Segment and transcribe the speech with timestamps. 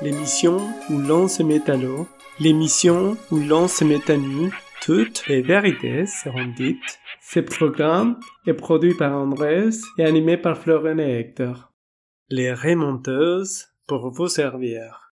[0.00, 0.58] l'émission
[0.90, 2.06] où l'on se met à l'eau,
[2.38, 4.50] l'émission où l'on se met à nu,
[4.82, 7.00] toutes les vérités seront dites.
[7.20, 11.72] Ce programme est produit par Andrés et animé par Florent et Hector.
[12.30, 15.12] Les remonteuses pour vous servir.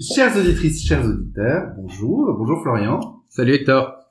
[0.00, 3.00] Chères auditrices, chers auditeurs, bonjour, bonjour Florian.
[3.28, 4.03] Salut Hector.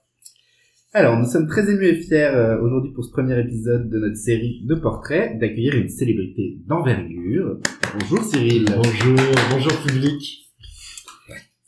[0.95, 4.15] Alors, nous sommes très émus et fiers euh, aujourd'hui pour ce premier épisode de notre
[4.15, 7.57] série de portraits d'accueillir une célébrité d'envergure.
[7.99, 8.65] Bonjour Cyril.
[8.75, 9.17] Bonjour,
[9.49, 10.51] bonjour public.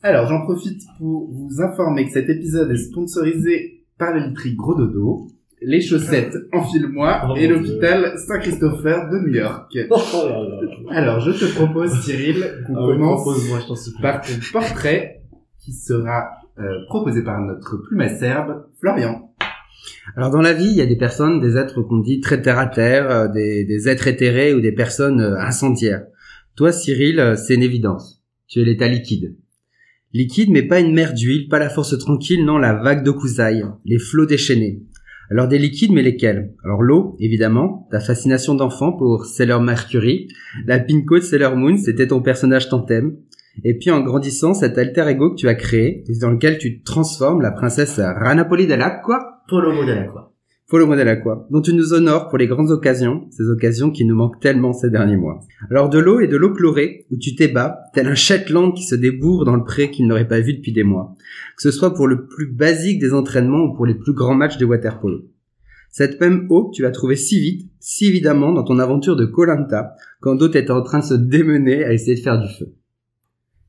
[0.04, 4.76] Alors, j'en profite pour vous informer que cet épisode est sponsorisé par la literie Gros
[4.76, 5.28] Dodo,
[5.60, 9.76] les chaussettes Enfile-moi Oh et l'hôpital Saint-Christopher de New York.
[9.90, 9.96] Oh
[10.30, 10.60] là là.
[10.92, 15.24] Alors, je te propose Cyril qu'on Ah ouais, commence je par ton portrait
[15.64, 19.34] qui sera euh, proposé par notre plume acerbe, Florian.
[20.16, 22.60] Alors dans la vie, il y a des personnes, des êtres qu'on dit très terre
[22.60, 26.06] à terre, euh, des, êtres éthérés ou des personnes euh, incendiaires.
[26.56, 28.24] Toi, Cyril, c'est une évidence.
[28.48, 29.36] Tu es l'état liquide.
[30.14, 33.66] Liquide, mais pas une mer d'huile, pas la force tranquille, non, la vague de cousaille,
[33.84, 34.82] les flots déchaînés.
[35.30, 36.54] Alors des liquides, mais lesquels?
[36.64, 40.30] Alors l'eau, évidemment, ta fascination d'enfant pour Sailor Mercury,
[40.66, 43.18] la pinko de Sailor Moon, c'était ton personnage tantème.
[43.64, 47.42] Et puis en grandissant, cet alter ego que tu as créé, dans lequel tu transformes
[47.42, 48.68] la princesse Ranapoli
[49.04, 50.34] quoi Polo modèle quoi.
[50.68, 54.04] Follow modèle à quoi dont tu nous honores pour les grandes occasions, ces occasions qui
[54.04, 55.40] nous manquent tellement ces derniers mois.
[55.70, 58.96] Alors de l'eau et de l'eau chlorée, où tu t'ébats, tel un Shetland qui se
[58.96, 61.14] débourre dans le pré qu'il n'aurait pas vu depuis des mois.
[61.56, 64.58] Que ce soit pour le plus basique des entraînements ou pour les plus grands matchs
[64.58, 65.26] de waterpolo.
[65.92, 69.26] Cette même eau que tu as trouvée si vite, si évidemment dans ton aventure de
[69.26, 72.74] Colanta, quand d'autres étaient en train de se démener à essayer de faire du feu.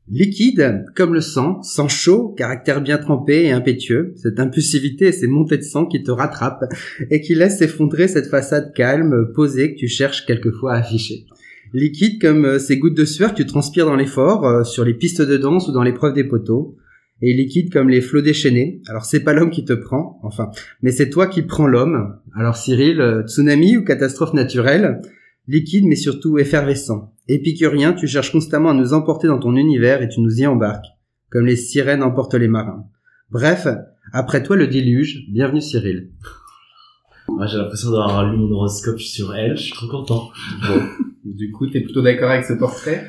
[0.09, 5.27] Liquide, comme le sang, sang chaud, caractère bien trempé et impétueux, cette impulsivité et ces
[5.27, 6.65] montées de sang qui te rattrapent
[7.11, 11.27] et qui laissent s'effondrer cette façade calme, posée que tu cherches quelquefois à afficher.
[11.73, 14.95] Liquide comme euh, ces gouttes de sueur que tu transpires dans l'effort, euh, sur les
[14.95, 16.77] pistes de danse ou dans l'épreuve des poteaux.
[17.23, 18.83] Et liquide comme les flots déchaînés.
[18.89, 20.51] Alors c'est pas l'homme qui te prend, enfin,
[20.83, 22.19] mais c'est toi qui prends l'homme.
[22.37, 25.01] Alors Cyril, euh, tsunami ou catastrophe naturelle?
[25.49, 27.13] Liquide mais surtout effervescent.
[27.29, 30.87] Épicurien, tu cherches constamment à nous emporter dans ton univers et tu nous y embarques,
[31.31, 32.85] comme les sirènes emportent les marins.
[33.31, 33.67] Bref,
[34.13, 36.11] après toi le déluge, bienvenue Cyril.
[37.29, 40.31] Moi j'ai l'impression d'avoir lu mon horoscope sur elle, je suis trop content.
[40.69, 40.81] Bon,
[41.25, 43.05] du coup, t'es plutôt d'accord avec ce portrait?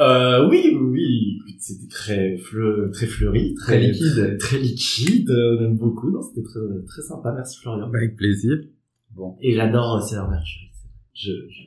[0.00, 4.12] Euh, oui, oui, c'était très fleu, très fleuri, très, Très liquide.
[4.14, 7.90] très, très liquide, on aime beaucoup, non, c'était très, très sympa, merci Florian.
[7.92, 8.52] Avec plaisir.
[9.14, 10.70] Bon, Et j'adore euh, Sailor Mercury.
[11.14, 11.62] Je, je,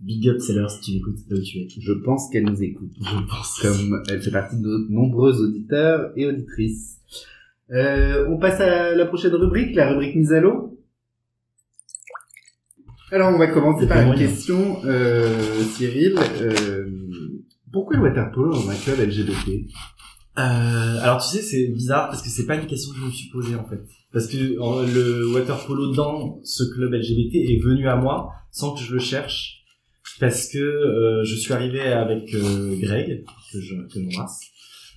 [0.00, 1.68] big up Sailor si tu l'écoutes, là où tu es.
[1.80, 3.58] je pense qu'elle nous écoute, Je pense.
[3.60, 6.98] comme elle fait partie de nos nombreux auditeurs et auditrices.
[7.70, 10.78] Euh, on passe à la prochaine rubrique, la rubrique mise à l'eau.
[13.12, 14.26] Alors, on va commencer par une moyen.
[14.26, 16.16] question, euh, Cyril.
[16.40, 16.86] Euh,
[17.72, 19.66] pourquoi le waterpolo dans un club LGBT
[20.38, 23.10] Euh, alors tu sais, c'est bizarre parce que c'est pas une question que je me
[23.10, 23.80] suis posée en fait.
[24.16, 28.80] Parce que le water polo dans ce club LGBT est venu à moi sans que
[28.80, 29.62] je le cherche.
[30.18, 34.40] Parce que euh, je suis arrivé avec euh, Greg, que je que j'embrasse.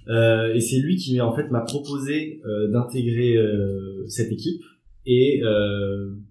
[0.07, 2.39] Euh, et c'est lui qui en fait m'a proposé
[2.71, 3.35] d'intégrer
[4.07, 4.61] cette équipe.
[5.05, 5.41] Et,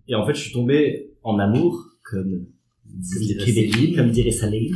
[0.08, 2.46] et en fait, je suis tombé en amour, comme
[2.86, 4.74] dirait comme dirait Saline,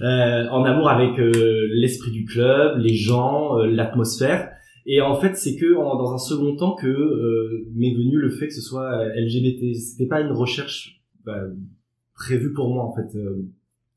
[0.00, 4.50] euh, en amour avec euh, l'esprit du club, les gens, euh, l'atmosphère.
[4.86, 8.30] Et en fait, c'est que en- dans un second temps que euh, m'est venu le
[8.30, 9.74] fait que ce soit euh, LGBT.
[9.74, 11.40] C'était pas une recherche bah,
[12.14, 13.46] prévue pour moi en fait euh,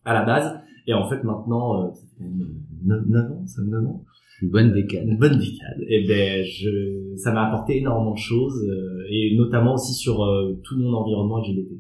[0.06, 0.60] à la base.
[0.88, 4.06] Et en fait, maintenant, euh, ça fait quand même 9, ans, ça fait 9 ans.
[4.42, 5.06] Une bonne décade.
[5.08, 5.84] Une bonne décade.
[5.90, 10.54] Et ben, je, ça m'a apporté énormément de choses, euh, et notamment aussi sur euh,
[10.64, 11.72] tout mon environnement LGBT.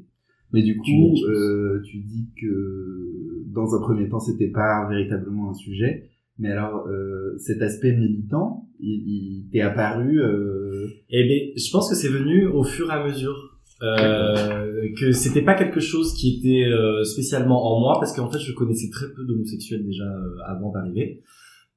[0.51, 5.53] Mais du coup, euh, tu dis que dans un premier temps, c'était pas véritablement un
[5.53, 6.09] sujet.
[6.39, 10.21] Mais alors, euh, cet aspect militant, il, il t'est apparu.
[10.21, 10.87] Euh...
[11.09, 13.53] Et ben, je pense que c'est venu au fur et à mesure.
[13.83, 18.39] Euh, que c'était pas quelque chose qui était euh, spécialement en moi parce qu'en fait
[18.39, 21.21] je connaissais très peu d'homosexuels déjà euh, avant d'arriver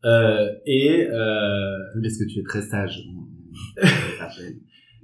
[0.06, 3.02] euh, et euh, Parce que tu es très sage.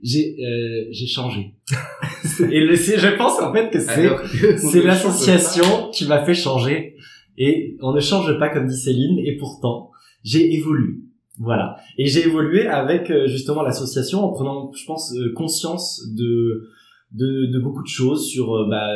[0.02, 1.54] j'ai euh, j'ai changé
[2.50, 4.08] et le, je pense en fait que c'est
[4.56, 6.96] c'est l'association qui m'a fait changer.
[7.38, 9.18] Et on ne change pas comme dit Céline.
[9.18, 9.90] Et pourtant,
[10.22, 11.00] j'ai évolué.
[11.38, 11.76] Voilà.
[11.98, 16.68] Et j'ai évolué avec euh, justement l'association en prenant, je pense, euh, conscience de,
[17.12, 18.88] de de beaucoup de choses sur euh, bah,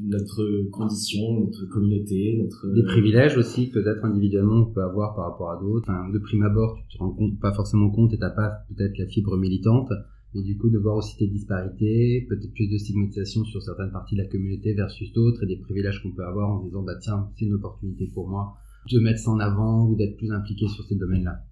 [0.00, 5.50] notre condition, notre communauté, notre Des privilèges aussi, peut-être individuellement, on peut avoir par rapport
[5.52, 5.88] à d'autres.
[5.88, 8.98] Enfin, de prime abord, tu te rends compte, pas forcément compte et t'as pas peut-être
[8.98, 9.90] la fibre militante.
[10.34, 14.14] Mais du coup, de voir aussi des disparités, peut-être plus de stigmatisation sur certaines parties
[14.14, 17.30] de la communauté versus d'autres et des privilèges qu'on peut avoir en disant, bah tiens,
[17.34, 18.54] c'est une opportunité pour moi
[18.90, 21.42] de mettre ça en avant ou d'être plus impliqué sur ces domaines-là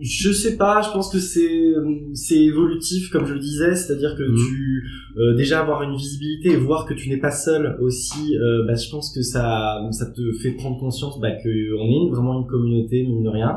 [0.00, 1.72] Je sais pas, je pense que c'est
[2.14, 4.36] c'est évolutif comme je le disais, c'est-à-dire que Mhm.
[4.36, 4.84] tu
[5.16, 8.74] euh, déjà avoir une visibilité et voir que tu n'es pas seul aussi, euh, bah,
[8.76, 11.48] je pense que ça ça te fait prendre conscience bah, que
[11.80, 13.56] on est une- vraiment une communauté mine de rien,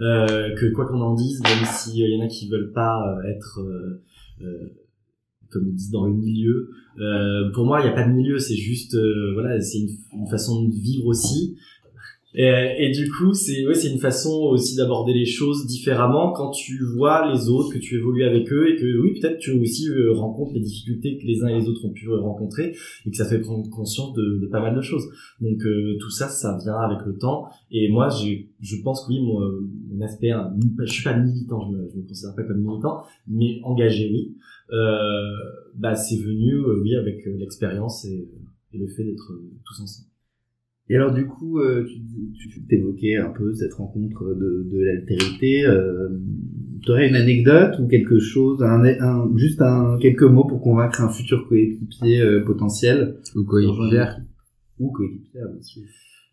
[0.00, 3.28] euh, que quoi qu'on en dise, même s'il y en a qui veulent pas euh,
[3.28, 4.02] être euh,
[4.42, 4.68] euh,
[5.50, 6.70] comme ils disent dans le milieu,
[7.00, 9.88] euh, pour moi il n'y a pas de milieu, c'est juste euh, voilà c'est une,
[10.20, 11.56] une façon de vivre aussi.
[12.34, 12.46] Et,
[12.78, 16.78] et du coup, c'est ouais, c'est une façon aussi d'aborder les choses différemment quand tu
[16.96, 20.12] vois les autres, que tu évolues avec eux et que oui, peut-être tu aussi euh,
[20.12, 23.16] rencontres les difficultés que les uns et les autres ont pu euh, rencontrer et que
[23.16, 25.08] ça fait prendre conscience de, de pas mal de choses.
[25.40, 27.46] Donc euh, tout ça, ça vient avec le temps.
[27.70, 29.40] Et moi, j'ai, je pense que oui, mon,
[29.90, 33.02] mon aspect, hein, je suis pas militant, je me, je me considère pas comme militant,
[33.26, 34.36] mais engagé, oui.
[34.72, 35.34] Euh,
[35.74, 38.28] bah c'est venu, euh, oui, avec euh, l'expérience et,
[38.72, 40.09] le fait d'être euh, tous ensemble.
[40.90, 41.86] Et alors du coup, euh,
[42.34, 45.64] tu, t'évoquais un peu cette rencontre de, de l'altérité.
[45.64, 46.08] Euh,
[46.82, 51.00] tu aurais une anecdote ou quelque chose, un, un- juste un, quelques mots pour convaincre
[51.00, 53.18] un futur coéquipier euh, potentiel?
[53.36, 54.20] Ou coéquipière
[54.80, 55.82] ou coéquipière, bien sûr.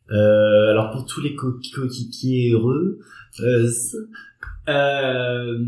[0.09, 2.97] Euh, alors pour tous les co- coéquipiers heureux,
[3.41, 3.69] euh,
[4.69, 5.59] euh,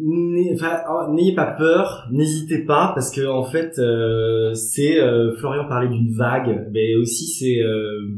[0.00, 6.12] n'ayez pas peur, n'hésitez pas parce que en fait euh, c'est euh, Florian parlait d'une
[6.12, 8.08] vague, mais aussi c'est euh,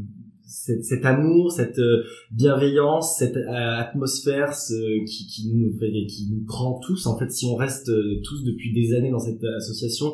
[0.45, 5.77] cet, amour, cette euh, bienveillance, cette euh, atmosphère ce- qui, qui nous
[6.07, 9.19] qui nous prend tous en fait si on reste euh, tous depuis des années dans
[9.19, 10.13] cette association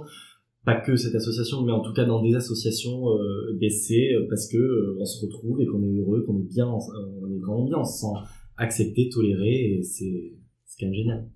[0.65, 4.95] pas que cette association, mais en tout cas dans des associations euh, d'essai, parce que
[4.99, 8.13] on se retrouve et qu'on est heureux, qu'on est bien, on est on se sent
[8.57, 10.33] accepté, toléré, et c'est
[10.65, 11.29] c'est quand même génial.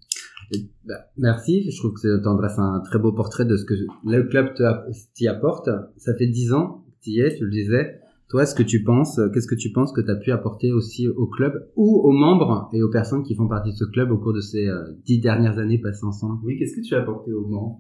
[0.86, 3.74] Bah, merci, je trouve que tu dresse un très beau portrait de ce que
[4.06, 4.54] le club
[5.14, 5.70] t'y apporte.
[5.98, 8.00] Ça fait dix ans que tu y es, tu le disais.
[8.30, 11.08] Toi, ce que tu penses, qu'est-ce que tu penses que tu as pu apporter aussi
[11.08, 14.18] au club ou aux membres et aux personnes qui font partie de ce club au
[14.18, 17.32] cours de ces euh, dix dernières années passées ensemble, Oui, qu'est-ce que tu as apporté
[17.32, 17.80] au Mans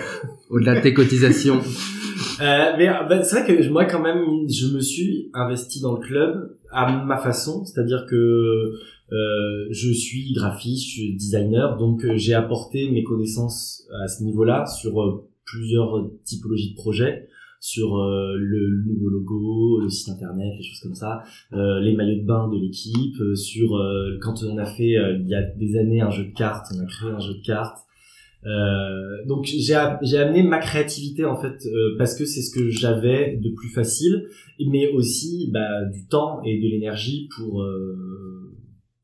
[0.50, 1.60] au-delà de tes cotisations
[2.40, 5.92] Euh, mais euh, bah, c'est vrai que moi quand même, je me suis investi dans
[5.92, 8.72] le club à ma façon, c'est-à-dire que
[9.12, 14.22] euh, je suis graphiste, je suis designer, donc euh, j'ai apporté mes connaissances à ce
[14.22, 17.26] niveau-là sur euh, plusieurs typologies de projets
[17.62, 22.48] sur le, nouveau logo, le site internet, les choses comme ça, les maillots de bain
[22.48, 23.78] de l'équipe, sur
[24.22, 26.86] quand on a fait il y a des années un jeu de cartes, on a
[26.86, 27.76] créé un jeu de cartes.
[29.26, 31.68] Donc j'ai amené ma créativité en fait
[31.98, 34.24] parce que c'est ce que j'avais de plus facile,
[34.66, 37.62] mais aussi bah, du temps et de l'énergie pour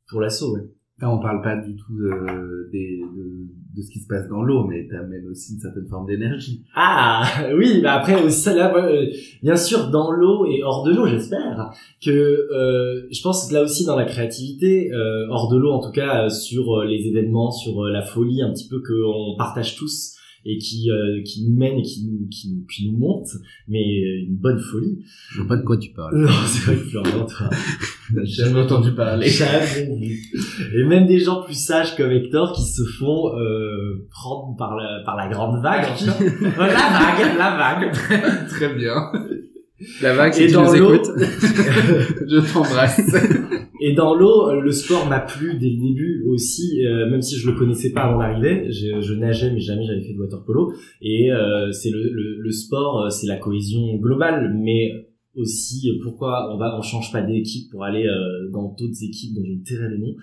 [0.08, 0.54] pour l'assaut.
[0.54, 0.62] Ouais.
[1.00, 4.40] Là, on parle pas du tout de, des- de, de ce qui se passe dans
[4.40, 6.64] l'eau, mais t'amènes aussi une certaine forme d'énergie.
[6.74, 7.22] Ah
[7.54, 9.04] oui, bah après aussi, ça là, euh,
[9.42, 11.70] bien sûr dans l'eau et hors de l'eau, j'espère
[12.02, 15.80] que euh, je pense que là aussi dans la créativité, euh, hors de l'eau en
[15.80, 19.76] tout cas euh, sur euh, les événements, sur la folie un petit peu qu'on partage
[19.76, 20.14] tous
[20.48, 23.28] et qui euh, qui nous mène et qui nous qui nous qui nous monte,
[23.68, 25.04] mais euh, une bonne folie.
[25.32, 26.16] Je vois pas de quoi tu parles.
[26.16, 27.50] Non, c'est vrai que Florian, toi,
[28.24, 29.28] J'ai jamais entendu parler.
[29.28, 29.66] jamais
[30.00, 30.18] vu.
[30.74, 35.02] Et même des gens plus sages comme Hector qui se font euh, prendre par la
[35.04, 35.84] par la grande vague.
[35.84, 36.20] encore.
[36.58, 38.48] la vague, la vague.
[38.48, 38.94] Très bien.
[40.00, 41.10] La vague, si Et tu dans nous l'eau- écoutes.
[41.18, 43.00] Je t'embrasse.
[43.80, 47.50] Et dans l'eau, le sport m'a plu dès le début aussi, euh, même si je
[47.50, 48.70] le connaissais pas avant d'arriver.
[48.70, 50.72] Je, je nageais, mais jamais j'avais fait de water polo.
[51.02, 56.54] Et euh, c'est le, le, le sport, euh, c'est la cohésion globale, mais aussi pourquoi
[56.54, 59.62] on va on change pas d'équipe pour aller euh, dans d'autres équipes dont je ne
[59.64, 60.14] tairai le nom.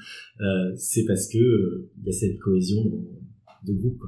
[0.42, 4.02] Euh, c'est parce que il y a cette cohésion de, de groupe.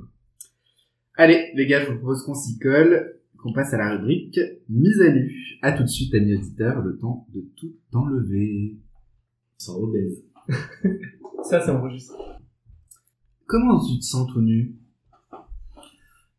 [1.18, 5.00] Allez, les gars, je vous propose qu'on s'y colle, qu'on passe à la rubrique mise
[5.02, 5.32] à nu.
[5.62, 8.75] À tout de suite, amis auditeurs, le temps de tout enlever.
[9.65, 10.24] Sans obèse.
[11.50, 12.17] Ça, c'est enregistré.
[13.48, 14.75] Comment tu te sens tout nu?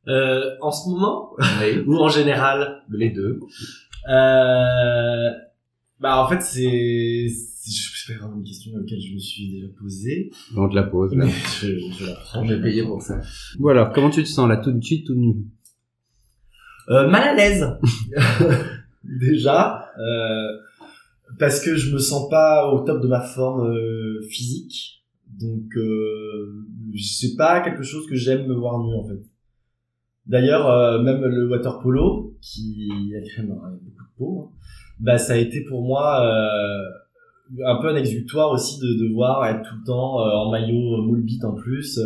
[0.06, 1.32] Euh, en ce moment?
[1.60, 1.78] Oui.
[1.88, 2.84] ou en général?
[2.88, 3.40] Les deux.
[4.08, 5.30] Euh,
[5.98, 9.50] bah en fait c'est, je sais pas vraiment une question à laquelle je me suis
[9.50, 11.26] déjà posée, On te la pose, là.
[11.26, 11.66] je,
[11.98, 12.44] je la prends.
[12.44, 13.20] La payé pour ça.
[13.58, 15.34] Bon alors, comment tu te sens là, tout de suite, tout nu?
[16.90, 17.66] Euh, mal à l'aise
[19.02, 20.58] déjà euh,
[21.38, 25.04] parce que je me sens pas au top de ma forme euh, physique,
[25.40, 26.64] donc euh,
[26.98, 29.20] c'est pas quelque chose que j'aime me voir nu en fait.
[30.26, 34.56] D'ailleurs, euh, même le water polo, qui a quand même hein, beaucoup de peau, hein,
[34.98, 39.62] bah ça a été pour moi euh, un peu un exutoire aussi de devoir être
[39.68, 42.00] tout le temps en maillot moule bite en plus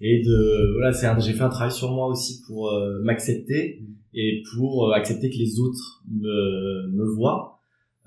[0.00, 3.82] et de voilà c'est un- j'ai fait un travail sur moi aussi pour euh, m'accepter
[4.14, 7.51] et pour accepter que les autres me, me voient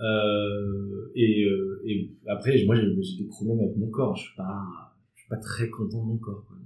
[0.01, 2.83] Euh, et, euh, et après, moi, j'ai
[3.17, 4.15] des problèmes avec mon corps.
[4.15, 4.63] Je suis pas,
[5.15, 6.43] je suis pas très content de mon corps.
[6.47, 6.57] quoi.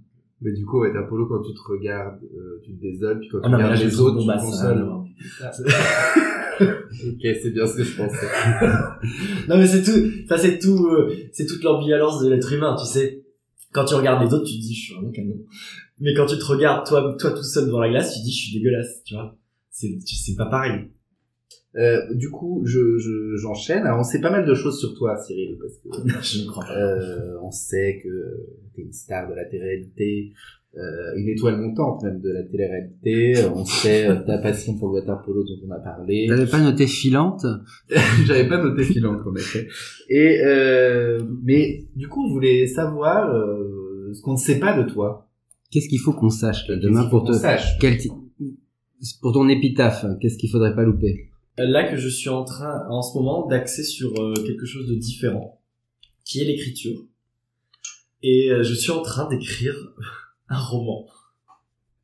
[0.41, 3.39] Mais du coup, ouais, Apollo, quand tu te regardes, euh, tu te désoles, puis quand
[3.43, 4.77] Ah tu non, mais là, regardes je les autres, bon, tu bah, te ça, consoles.
[4.77, 5.05] alors.
[6.61, 8.27] ok, c'est bien ce que je pensais.
[9.49, 12.85] non mais c'est tout ça c'est tout euh, c'est toute l'ambivalence de l'être humain tu
[12.85, 13.23] sais
[13.73, 15.35] quand tu regardes les autres tu te dis je suis vraiment canon
[15.99, 18.31] mais quand tu te regardes toi toi tout seul devant la glace tu te dis
[18.31, 19.37] je suis dégueulasse tu vois
[19.69, 20.89] c'est c'est pas pareil
[21.75, 23.85] Euh, du coup, je, je, j'enchaîne.
[23.85, 26.65] Alors, on sait pas mal de choses sur toi, Cyril, parce que je ne crois
[26.65, 28.09] pas euh, on sait que
[28.75, 30.33] t'es une star de la télé-réalité,
[30.77, 33.37] euh, une étoile montante même de la télé-réalité.
[33.37, 36.25] Euh, On sait euh, ta passion pour le water polo dont on a parlé.
[36.27, 37.45] T'avais pas noté filante
[38.25, 39.67] J'avais pas noté filante en effet.
[40.09, 44.89] Et euh, mais du coup, on voulait savoir euh, ce qu'on ne sait pas de
[44.89, 45.27] toi.
[45.71, 47.77] Qu'est-ce qu'il faut qu'on sache là, demain pour te sache?
[47.79, 47.97] quel
[49.21, 51.29] pour ton épitaphe Qu'est-ce qu'il faudrait pas louper?
[51.65, 54.95] Là que je suis en train en ce moment d'axer sur euh, quelque chose de
[54.95, 55.61] différent
[56.25, 56.99] qui est l'écriture.
[58.21, 59.75] Et euh, je suis en train d'écrire
[60.49, 61.07] un roman.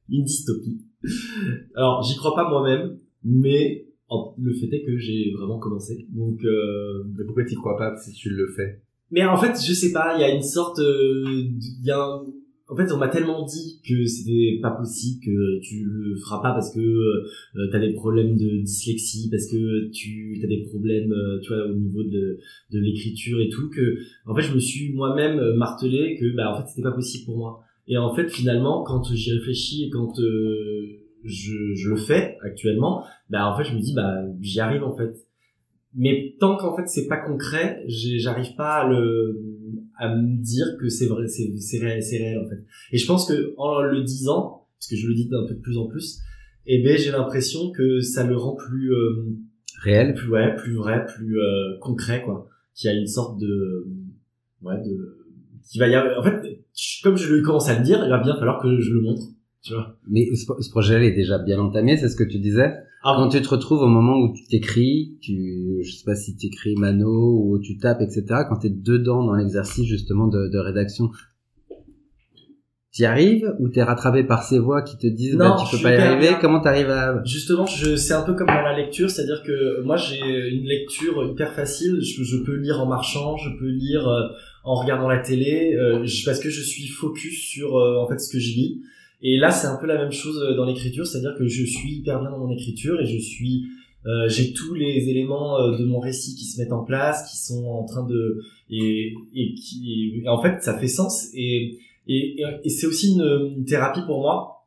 [0.10, 0.82] Une dystopie.
[1.76, 3.88] Alors j'y crois pas moi-même mais
[4.38, 6.06] le fait est que j'ai vraiment commencé.
[6.10, 8.82] Donc euh, Mais pourquoi t'y crois pas si tu le fais?
[9.12, 12.00] Mais en fait, je sais pas, il y a une sorte, euh, il y a
[12.04, 12.26] un-
[12.68, 16.52] en fait, on m'a tellement dit que c'était pas possible, que tu le feras pas
[16.52, 21.40] parce que euh, t'as des problèmes de dyslexie, parce que tu as des problèmes, euh,
[21.42, 22.40] tu vois, au niveau de,
[22.72, 26.52] de l'écriture et tout, que en fait, je me suis moi-même euh, martelé que bah
[26.52, 27.62] en fait, c'était pas possible pour moi.
[27.88, 33.04] Et en fait, finalement, quand j'y réfléchis et quand euh, je, je le fais actuellement,
[33.30, 35.14] bah en fait, je me dis bah j'y arrive en fait
[35.98, 39.40] mais tant qu'en fait c'est pas concret j'arrive pas à le
[39.98, 42.64] à me dire que c'est vrai c'est c'est réel, c'est réel en fait.
[42.92, 45.62] Et je pense que en le disant parce que je le dis d'un peu de
[45.62, 46.20] plus en plus
[46.66, 49.26] et ben j'ai l'impression que ça le rend plus euh,
[49.82, 50.14] Réel.
[50.14, 52.48] plus ouais plus vrai plus euh, concret quoi.
[52.74, 53.88] Qu'il y a une sorte de
[54.62, 55.18] ouais de
[55.70, 56.64] qui va y avoir en fait
[57.04, 59.24] comme je commence à le dire il va bien falloir que je le montre
[59.66, 59.98] tu vois.
[60.08, 62.72] Mais ce, ce projet-là est déjà bien entamé, c'est ce que tu disais?
[63.06, 66.36] Ah, Quand tu te retrouves au moment où tu t'écris, tu, je sais pas si
[66.36, 68.24] tu écris mano ou tu tapes, etc.
[68.50, 71.10] Quand tu es dedans dans l'exercice justement de, de rédaction,
[72.92, 75.84] t'y arrives ou t'es rattrapé par ces voix qui te disent Non, bah, tu peux
[75.84, 76.30] pas y arriver?
[76.30, 76.38] bien.
[76.40, 79.98] Comment t'arrives à Justement, je, c'est un peu comme dans la lecture, c'est-à-dire que moi
[79.98, 80.20] j'ai
[80.50, 82.00] une lecture hyper facile.
[82.02, 84.28] Je, je peux lire en marchant, je peux lire euh,
[84.64, 88.18] en regardant la télé, euh, je- parce que je suis focus sur euh, en fait
[88.20, 88.82] ce que je lis.
[89.22, 91.98] Et là, c'est un peu la même chose euh, dans l'écriture, c'est-à-dire que je suis
[91.98, 93.66] hyper bien dans mon écriture et je suis,
[94.06, 97.38] euh, j'ai tous les éléments euh, de mon récit qui se mettent en place, qui
[97.38, 102.40] sont en train de et et qui et en fait ça fait sens et et,
[102.64, 104.65] et, c'est aussi une, une thérapie pour moi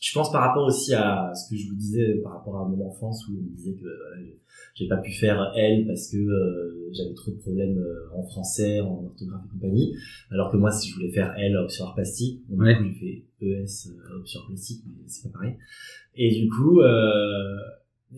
[0.00, 2.86] je pense par rapport aussi à ce que je vous disais par rapport à mon
[2.86, 4.26] enfance où on me disait que voilà,
[4.74, 8.80] j'ai pas pu faire L parce que euh, j'avais trop de problèmes euh, en français,
[8.80, 9.94] en orthographe et compagnie.
[10.30, 12.74] Alors que moi, si je voulais faire L option art plastique, bon, Ouais.
[12.74, 15.56] du coup j'ai fait ES euh, option art plastique, mais c'est pas pareil.
[16.16, 17.56] Et du coup, euh,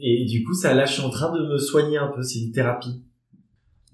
[0.00, 2.22] et du coup, ça là, je suis en train de me soigner un peu.
[2.22, 3.02] C'est une thérapie.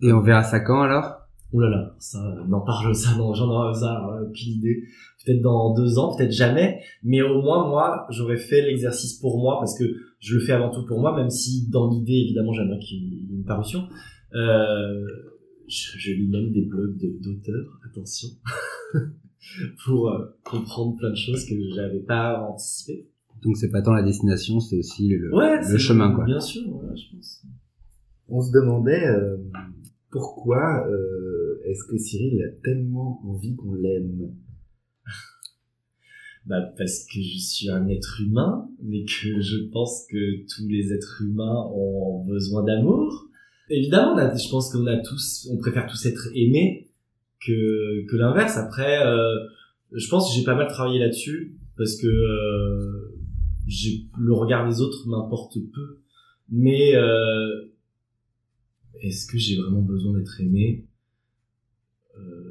[0.03, 1.18] Et on verra ça quand alors?
[1.53, 4.83] Ouh là là, ça, n'en parle ça, non, j'en ai ça, euh, aucune idée.
[5.25, 6.81] Peut-être dans deux ans, peut-être jamais.
[7.03, 9.85] Mais au moins, moi, j'aurais fait l'exercice pour moi parce que
[10.19, 13.17] je le fais avant tout pour moi, même si dans l'idée, évidemment, j'aimerais qu'il y
[13.33, 13.85] ait une parution.
[14.35, 15.07] Euh,
[15.67, 18.29] je, je lis même des blogs de- d'auteurs, attention,
[19.87, 23.09] pour euh, comprendre plein de choses que j'avais pas anticipées.
[23.43, 26.25] Donc c'est pas tant la destination, c'est aussi le, Ouais, le c'est- chemin quoi.
[26.25, 27.43] Bien sûr, ouais, je pense.
[28.29, 29.37] On se demandait euh,
[30.11, 31.38] pourquoi euh,
[31.71, 34.33] est-ce que Cyril a tellement envie qu'on l'aime?
[36.47, 40.95] Bah parce que je suis un être humain, mais que je pense que tous les
[40.95, 43.29] êtres humains ont besoin d'amour.
[43.69, 46.89] Évidemment, je pense qu'on a tous, on préfère tous être aimés
[47.45, 48.57] que l'inverse.
[48.57, 49.35] Après, euh,
[49.93, 53.15] je pense que j'ai pas mal travaillé là-dessus parce que euh,
[54.19, 56.01] le regard des autres m'importe peu.
[56.51, 57.67] Mais euh,
[59.01, 60.87] est-ce que j'ai vraiment besoin d'être aimé?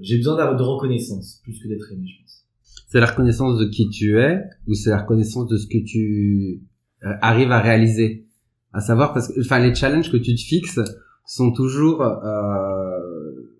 [0.01, 2.43] J'ai besoin de reconnaissance plus que d'être aimé, je pense.
[2.89, 6.61] C'est la reconnaissance de qui tu es ou c'est la reconnaissance de ce que tu
[7.03, 8.25] euh, arrives à réaliser?
[8.73, 10.79] À savoir parce que enfin les challenges que tu te fixes
[11.25, 12.87] sont toujours euh,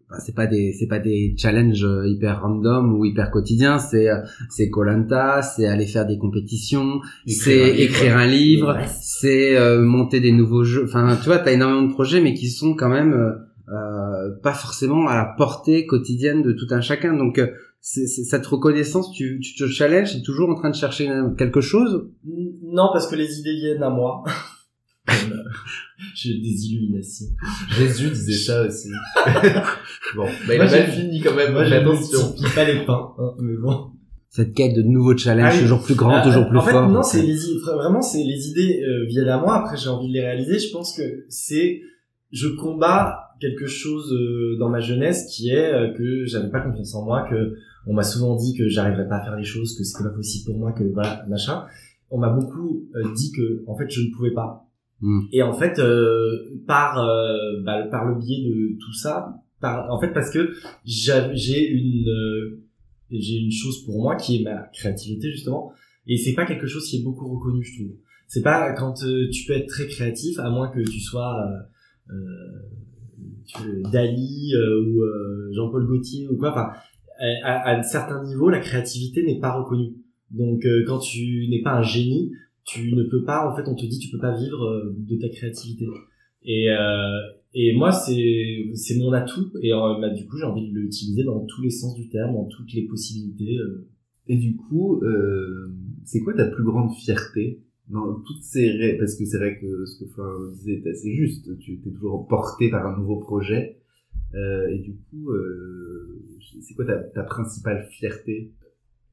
[0.10, 4.10] bah, c'est pas des c'est pas des challenges euh, hyper random ou hyper quotidiens, c'est
[4.10, 10.22] euh, c'est Colanta, c'est aller faire des compétitions, c'est écrire un livre, c'est euh, monter
[10.22, 10.86] des nouveaux jeux.
[10.86, 13.34] Enfin, tu vois, t'as énormément de projets, mais qui sont quand même euh,
[13.70, 13.97] euh,
[14.44, 17.16] pas forcément à la portée quotidienne de tout un chacun.
[17.16, 17.48] Donc, euh,
[17.82, 21.10] c'est c'est- cette reconnaissance, tu, tu te challenges, tu es toujours en train de chercher
[21.38, 22.10] quelque chose?
[22.26, 24.24] Non, parce que les idées viennent à moi.
[26.16, 27.28] J'ai des illuminations.
[27.78, 28.90] Jésus disait ça aussi.
[30.16, 31.54] bon, bah, il Moi, a mal j'ai- fini quand même.
[31.54, 32.20] Moi, je attention.
[32.30, 33.92] multiplie pas les pains, hein, mais bon.
[34.30, 35.62] Cette quête de nouveaux challenges, Ah oui.
[35.62, 36.90] toujours plus grand, Ah, toujours plus en fait, fort.
[36.90, 39.56] non, c'est les i- vraiment c'est les idées euh, viennent à moi.
[39.56, 40.60] Après, j'ai envie de les réaliser.
[40.60, 41.82] Je pense que c'est
[42.32, 46.94] je combats quelque chose euh, dans ma jeunesse qui est euh, que j'avais pas confiance
[46.96, 49.84] en moi, que on m'a souvent dit que j'arriverais pas à faire les choses, que
[49.84, 51.65] c'était pas possible pour moi, que voilà machin.
[52.10, 54.65] On m'a beaucoup euh, dit que en fait je ne pouvais pas.
[55.01, 55.22] Hmm.
[55.32, 60.00] Et en fait euh, par euh, bah, par le biais de tout ça, par en
[60.00, 60.53] fait parce que
[60.86, 62.63] j'a- j'ai une euh,
[63.12, 65.72] j'ai une chose pour moi qui est ma créativité justement
[66.08, 67.96] et c'est pas quelque chose qui est beaucoup reconnu je trouve
[68.27, 72.13] c'est pas quand euh, tu peux être très créatif à moins que tu sois euh,
[72.13, 72.17] euh,
[73.92, 76.70] Dali euh, ou euh, Jean-Paul Gaultier ou quoi enfin
[77.44, 79.96] à, à un certain niveau la créativité n'est pas reconnue.
[80.32, 82.32] Donc euh, quand tu n'es pas un génie
[82.66, 85.18] tu ne peux pas en fait on te dit tu peux pas vivre euh, de
[85.18, 85.86] ta créativité.
[86.44, 87.20] Et euh,
[87.54, 91.24] et moi c'est c'est mon atout et euh, bah, du coup j'ai envie de l'utiliser
[91.24, 93.88] dans tous les sens du terme dans toutes les possibilités euh.
[94.30, 97.64] Et du coup, euh, c'est quoi ta plus grande fierté?
[97.89, 101.13] Dans toutes ces ré- parce que c'est vrai que ce que Florian disait est assez
[101.13, 101.58] juste.
[101.60, 103.77] Tu es toujours porté par un nouveau projet.
[104.36, 106.22] Euh, et du coup, euh,
[106.62, 108.51] c'est quoi ta, ta principale fierté?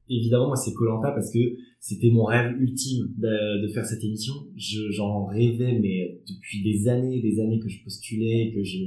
[0.07, 1.39] Évidemment moi c'est Colanta parce que
[1.79, 6.87] c'était mon rêve ultime de, de faire cette émission je j'en rêvais mais depuis des
[6.87, 8.77] années des années que je postulais que je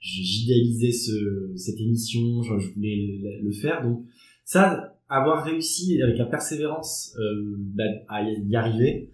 [0.00, 4.04] je- j'idéalisais ce cette émission genre, je voulais le, le faire donc
[4.44, 9.10] ça avoir réussi avec la persévérance euh, bah, à y arriver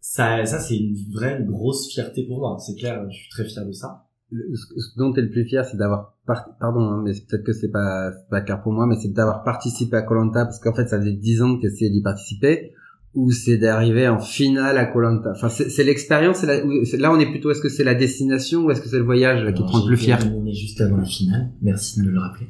[0.00, 3.44] ça ça c'est une vraie une grosse fierté pour moi c'est clair je suis très
[3.44, 7.02] fier de ça Le- ce dont t'es le plus fier, c'est d'avoir par- pardon, hein,
[7.04, 9.96] mais c'est peut-être que c'est pas, c'est pas clair pour moi, mais c'est d'avoir participé
[9.96, 12.72] à Colanta parce qu'en fait, ça faisait dix ans que t'essayais d'y participer,
[13.14, 15.30] ou c'est d'arriver en finale à Colanta.
[15.36, 16.42] Enfin, c'est c'est l'expérience.
[16.42, 16.56] la-
[16.98, 17.52] Là, on est plutôt.
[17.52, 19.86] Est-ce que c'est la destination ou est-ce que c'est le voyage qui te rend le
[19.86, 22.48] plus fier éliminé juste avant le final merci de me le rappeler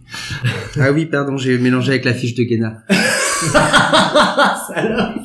[0.81, 2.79] Ah oui, pardon, j'ai mélangé avec la fiche de Guéna.
[4.67, 5.21] Salope.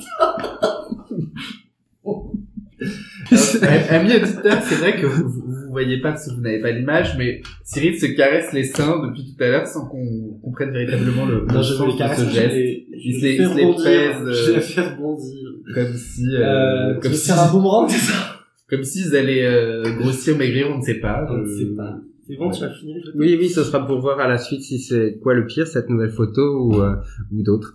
[3.90, 7.16] Amis auditeurs, c'est vrai que vous, vous, voyez pas parce que vous n'avez pas l'image,
[7.18, 11.46] mais Cyril se caresse les seins depuis tout à l'heure sans qu'on comprenne véritablement le,
[11.48, 12.56] le Non, je sens de ce je geste.
[12.56, 15.50] Il je se les- se les rebondir, pèse, Je euh, les fais rebondir.
[15.74, 18.14] Comme si, Euh, euh, tu comme si, un boomerang, c'est ça?
[18.70, 21.26] comme s'ils allaient euh, grossir, maigrir, on ne sait pas.
[21.30, 21.98] Je ne Je- sais pas.
[22.28, 24.38] C'est bon, tu as fini les photos Oui, oui, ce sera pour voir à la
[24.38, 26.96] suite si c'est quoi le pire, cette nouvelle photo ou, euh,
[27.34, 27.74] ou d'autres.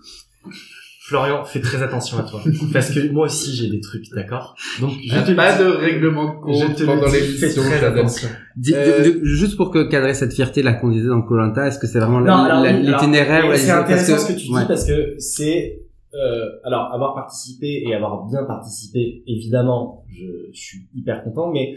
[1.07, 2.41] Florian, fais très attention à toi.
[2.73, 4.55] Parce que moi aussi, j'ai des trucs, d'accord?
[4.81, 7.53] Donc, je Ah, te pas de règlement de Je compte te pendant le dis, fais
[7.53, 8.27] très attention.
[8.57, 11.65] Dis- Euh, de- de- juste pour que cadrer cette fierté là qu'on disait dans Colanta,
[11.67, 14.61] est-ce que c'est vraiment l'itinéraire C'est parce intéressant ce que tu ouais.
[14.61, 15.79] dis parce que c'est
[16.13, 21.75] euh, alors avoir participé et avoir bien participé, évidemment, je, je suis hyper content, mais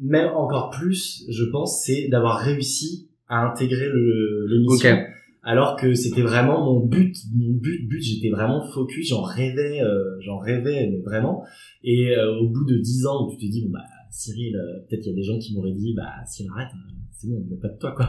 [0.00, 4.90] même encore plus, je pense, c'est d'avoir réussi à intégrer le l'émission.
[4.90, 4.98] Ok.
[5.44, 10.20] Alors que c'était vraiment mon but, mon but, but, j'étais vraiment focus, j'en rêvais, euh,
[10.20, 11.44] j'en rêvais, mais vraiment.
[11.82, 14.86] Et euh, au bout de dix ans où tu te dis bon bah Cyril, euh,
[14.88, 17.42] peut-être il y a des gens qui m'auraient dit bah Cyril arrête, euh, c'est bon,
[17.44, 18.08] on veut pas de toi quoi.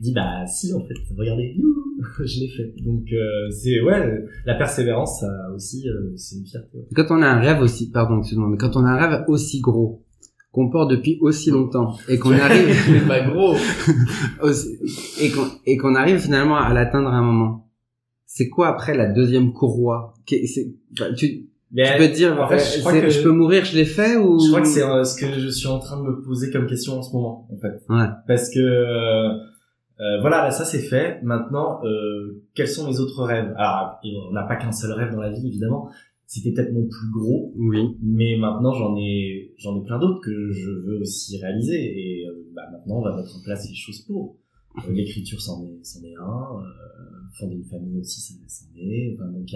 [0.00, 1.54] Dis bah si en fait, regardez,
[2.24, 2.74] je l'ai fait.
[2.82, 6.78] Donc euh, c'est ouais, la persévérance ça aussi euh, c'est une fierté.
[6.96, 9.60] Quand on a un rêve aussi, pardon, excuse-moi, mais quand on a un rêve aussi
[9.60, 10.02] gros,
[10.52, 13.54] qu'on porte depuis aussi longtemps, et qu'on arrive, pas gros.
[15.20, 17.68] et qu'on, et qu'on arrive finalement à l'atteindre à un moment,
[18.26, 20.14] c'est quoi après la deuxième courroie?
[20.26, 20.36] Tu,
[21.72, 23.64] Mais tu peux te dire, en fait, euh, je crois c'est- que je peux mourir,
[23.64, 24.38] je l'ai fait ou?
[24.40, 26.66] Je crois que c'est euh, ce que je suis en train de me poser comme
[26.66, 27.82] question en ce moment, en fait.
[27.88, 28.06] Ouais.
[28.26, 29.28] Parce que euh,
[30.00, 31.20] euh, voilà, là, ça c'est fait.
[31.22, 33.52] Maintenant, euh, quels sont mes autres rêves?
[33.56, 35.88] Alors, on n'a pas qu'un seul rêve dans la vie, évidemment.
[36.26, 37.94] C'était peut-être mon plus gros, Oui.
[38.02, 42.20] mais maintenant j'en ai j'en ai plein d'autres que je veux aussi réaliser.
[42.20, 44.36] Et euh, bah, maintenant, on va mettre en place les choses pour.
[44.78, 46.60] Euh, L'écriture, c'en est un.
[46.60, 46.64] Euh,
[47.38, 49.16] fonder une famille aussi, c'en est.
[49.18, 49.54] Donc il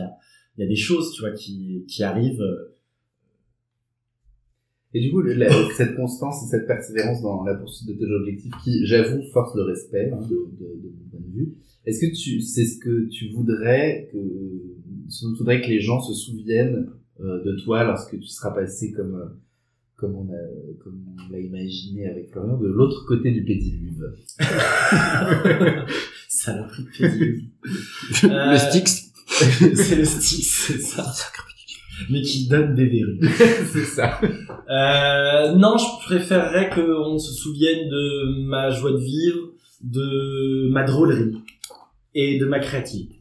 [0.59, 2.41] y a des choses, tu vois, qui arrivent.
[2.41, 2.73] euh,
[4.95, 8.53] Et du coup, la- cette constance et cette persévérance dans la poursuite de tes objectifs,
[8.65, 11.55] qui, j'avoue, force le respect hein, de, mon point de vue.
[11.85, 16.89] Est-ce que c'est ce que tu voudrais que, tu voudrais que les gens se souviennent
[17.21, 19.39] de toi lorsque tu seras passé comme,
[19.97, 20.39] comme on a,
[20.83, 24.13] comme on l'a imaginé avec Florian, de l'autre côté du pédiluve.
[26.29, 27.45] Saloperie de pédiluve.
[28.23, 29.07] le Euh, Styx.
[29.75, 31.05] c'est le stick, c'est ça.
[32.11, 33.21] Mais qui donne des verrues.
[33.73, 34.21] c'est ça.
[34.23, 39.49] Euh, non, je préférerais qu'on se souvienne de ma joie de vivre,
[39.83, 41.37] de ma drôlerie
[42.15, 43.16] et de ma créativité.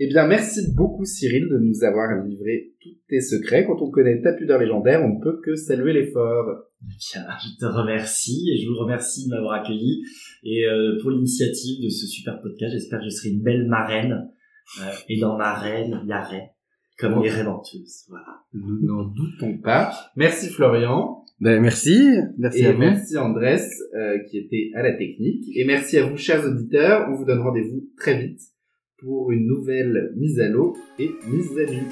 [0.00, 3.64] Eh bien, merci beaucoup Cyril de nous avoir livré tous tes secrets.
[3.64, 6.46] Quand on connaît ta pudeur légendaire, on ne peut que saluer l'effort.
[6.80, 10.02] Bien, je te remercie et je vous remercie de m'avoir accueilli
[10.42, 12.72] et euh, pour l'initiative de ce super podcast.
[12.72, 14.30] J'espère que je serai une belle marraine
[14.80, 16.42] euh, et dans ma reine, il y a Ray,
[16.98, 17.30] comme les.
[17.30, 18.26] Voilà.
[18.52, 19.92] Nous n'en doutons pas.
[20.16, 21.24] Merci Florian.
[21.40, 22.16] Ben, merci.
[22.36, 22.78] Merci Et à vous.
[22.78, 23.60] merci Andrés
[23.94, 25.44] euh, qui était à la technique.
[25.54, 27.08] Et merci à vous chers auditeurs.
[27.10, 28.40] On vous donne rendez-vous très vite
[29.04, 31.82] pour une nouvelle mise à l'eau et mise à nu.